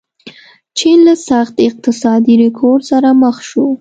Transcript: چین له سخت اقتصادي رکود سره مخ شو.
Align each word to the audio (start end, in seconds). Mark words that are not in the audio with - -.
چین 0.77 0.97
له 1.07 1.13
سخت 1.27 1.55
اقتصادي 1.67 2.35
رکود 2.41 2.81
سره 2.89 3.09
مخ 3.21 3.37
شو. 3.49 3.65